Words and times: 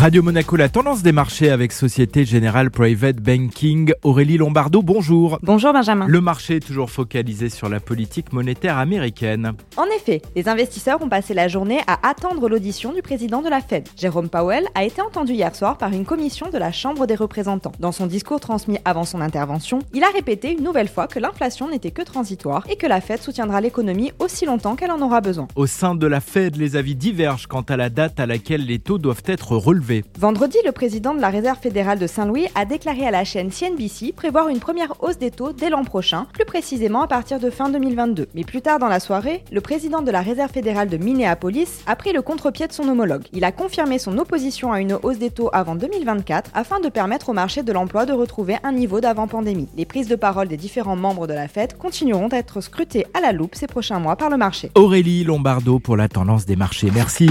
Radio 0.00 0.22
Monaco, 0.22 0.56
la 0.56 0.70
tendance 0.70 1.02
des 1.02 1.12
marchés 1.12 1.50
avec 1.50 1.72
Société 1.72 2.24
Générale 2.24 2.70
Private 2.70 3.16
Banking. 3.16 3.92
Aurélie 4.02 4.38
Lombardo, 4.38 4.80
bonjour. 4.80 5.38
Bonjour 5.42 5.74
Benjamin. 5.74 6.06
Le 6.08 6.22
marché 6.22 6.56
est 6.56 6.66
toujours 6.66 6.90
focalisé 6.90 7.50
sur 7.50 7.68
la 7.68 7.80
politique 7.80 8.32
monétaire 8.32 8.78
américaine. 8.78 9.52
En 9.76 9.84
effet, 9.94 10.22
les 10.34 10.48
investisseurs 10.48 11.02
ont 11.02 11.10
passé 11.10 11.34
la 11.34 11.48
journée 11.48 11.80
à 11.86 12.08
attendre 12.08 12.48
l'audition 12.48 12.94
du 12.94 13.02
président 13.02 13.42
de 13.42 13.50
la 13.50 13.60
Fed. 13.60 13.90
Jérôme 13.94 14.30
Powell 14.30 14.64
a 14.74 14.84
été 14.84 15.02
entendu 15.02 15.34
hier 15.34 15.54
soir 15.54 15.76
par 15.76 15.92
une 15.92 16.06
commission 16.06 16.48
de 16.48 16.56
la 16.56 16.72
Chambre 16.72 17.06
des 17.06 17.14
représentants. 17.14 17.72
Dans 17.78 17.92
son 17.92 18.06
discours 18.06 18.40
transmis 18.40 18.78
avant 18.86 19.04
son 19.04 19.20
intervention, 19.20 19.80
il 19.92 20.02
a 20.02 20.08
répété 20.08 20.50
une 20.50 20.64
nouvelle 20.64 20.88
fois 20.88 21.08
que 21.08 21.18
l'inflation 21.18 21.68
n'était 21.68 21.90
que 21.90 22.00
transitoire 22.00 22.64
et 22.70 22.76
que 22.76 22.86
la 22.86 23.02
Fed 23.02 23.20
soutiendra 23.20 23.60
l'économie 23.60 24.12
aussi 24.18 24.46
longtemps 24.46 24.76
qu'elle 24.76 24.92
en 24.92 25.02
aura 25.02 25.20
besoin. 25.20 25.46
Au 25.56 25.66
sein 25.66 25.94
de 25.94 26.06
la 26.06 26.22
Fed, 26.22 26.56
les 26.56 26.76
avis 26.76 26.94
divergent 26.94 27.48
quant 27.48 27.60
à 27.68 27.76
la 27.76 27.90
date 27.90 28.18
à 28.18 28.24
laquelle 28.24 28.64
les 28.64 28.78
taux 28.78 28.96
doivent 28.96 29.24
être 29.26 29.58
relevés. 29.58 29.89
Vendredi, 30.18 30.58
le 30.64 30.72
président 30.72 31.14
de 31.14 31.20
la 31.20 31.30
Réserve 31.30 31.58
fédérale 31.58 31.98
de 31.98 32.06
Saint-Louis 32.06 32.46
a 32.54 32.64
déclaré 32.64 33.06
à 33.06 33.10
la 33.10 33.24
chaîne 33.24 33.50
CNBC 33.50 34.12
prévoir 34.12 34.48
une 34.48 34.60
première 34.60 34.94
hausse 35.02 35.18
des 35.18 35.30
taux 35.30 35.52
dès 35.52 35.70
l'an 35.70 35.84
prochain, 35.84 36.26
plus 36.32 36.44
précisément 36.44 37.02
à 37.02 37.08
partir 37.08 37.40
de 37.40 37.50
fin 37.50 37.68
2022. 37.68 38.28
Mais 38.34 38.44
plus 38.44 38.62
tard 38.62 38.78
dans 38.78 38.88
la 38.88 39.00
soirée, 39.00 39.44
le 39.50 39.60
président 39.60 40.02
de 40.02 40.10
la 40.10 40.20
Réserve 40.20 40.52
fédérale 40.52 40.88
de 40.88 40.96
Minneapolis 40.96 41.82
a 41.86 41.96
pris 41.96 42.12
le 42.12 42.22
contre-pied 42.22 42.66
de 42.66 42.72
son 42.72 42.88
homologue. 42.88 43.24
Il 43.32 43.44
a 43.44 43.52
confirmé 43.52 43.98
son 43.98 44.18
opposition 44.18 44.72
à 44.72 44.80
une 44.80 44.98
hausse 45.02 45.18
des 45.18 45.30
taux 45.30 45.50
avant 45.52 45.74
2024 45.74 46.50
afin 46.54 46.80
de 46.80 46.88
permettre 46.88 47.30
au 47.30 47.32
marché 47.32 47.62
de 47.62 47.72
l'emploi 47.72 48.06
de 48.06 48.12
retrouver 48.12 48.56
un 48.62 48.72
niveau 48.72 49.00
d'avant-pandémie. 49.00 49.68
Les 49.76 49.86
prises 49.86 50.08
de 50.08 50.16
parole 50.16 50.48
des 50.48 50.56
différents 50.56 50.96
membres 50.96 51.26
de 51.26 51.34
la 51.34 51.48
Fed 51.48 51.76
continueront 51.76 52.28
à 52.28 52.36
être 52.36 52.60
scrutées 52.60 53.06
à 53.14 53.20
la 53.20 53.32
loupe 53.32 53.54
ces 53.54 53.66
prochains 53.66 53.98
mois 53.98 54.16
par 54.16 54.30
le 54.30 54.36
marché. 54.36 54.70
Aurélie 54.74 55.24
Lombardo 55.24 55.78
pour 55.78 55.96
la 55.96 56.08
tendance 56.08 56.46
des 56.46 56.56
marchés. 56.56 56.90
Merci. 56.94 57.30